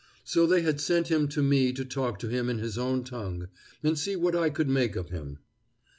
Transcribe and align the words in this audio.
So 0.23 0.47
they 0.47 0.63
had 0.63 0.81
sent 0.81 1.09
him 1.09 1.27
to 1.27 1.43
me 1.43 1.71
to 1.73 1.85
talk 1.85 2.17
to 2.21 2.27
him 2.27 2.49
in 2.49 2.57
his 2.57 2.75
own 2.75 3.03
tongue 3.03 3.49
and 3.83 3.99
see 3.99 4.15
what 4.15 4.35
I 4.35 4.49
could 4.49 4.67
make 4.67 4.95
of 4.95 5.09
him. 5.09 5.37